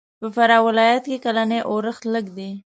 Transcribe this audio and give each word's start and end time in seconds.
په 0.19 0.27
فراه 0.35 0.63
ولایت 0.67 1.03
کښې 1.07 1.17
کلنی 1.25 1.59
اورښت 1.71 2.03
لږ 2.13 2.25
دی. 2.37 2.51